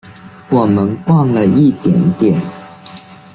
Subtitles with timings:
[0.49, 2.41] 我们逛了一点点